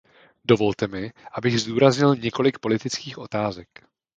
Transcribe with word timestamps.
Dovolte 0.45 0.87
mi, 0.87 1.11
abych 1.33 1.59
zdůraznil 1.61 2.15
několik 2.15 2.59
politických 2.59 3.17
otázek. 3.17 3.69